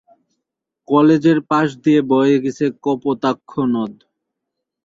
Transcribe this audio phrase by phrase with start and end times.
[0.87, 3.93] কলেজের পাশ দিয়ে বয়ে গেছে কপোতাক্ষ নদ।